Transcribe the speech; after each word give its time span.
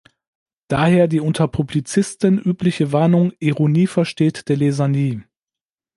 Daher 0.67 1.07
die 1.07 1.19
unter 1.19 1.47
Publizisten 1.47 2.39
übliche 2.39 2.91
Warnung: 2.91 3.33
"Ironie 3.37 3.85
versteht 3.85 4.49
der 4.49 4.57
Leser 4.57 4.87
nie. 4.87 5.21